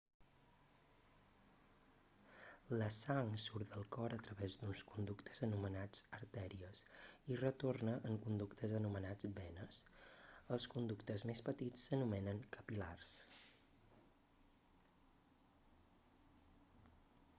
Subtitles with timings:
[2.79, 6.87] la sang surt del cor a través d'uns conductes anomenats artèries i
[7.35, 9.79] hi retorna en conductes anomenats venes
[10.57, 13.13] els conductes més petits s'anomenen capil·lars